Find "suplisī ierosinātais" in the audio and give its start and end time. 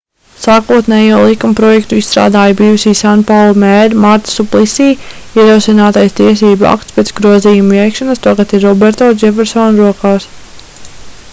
4.37-6.17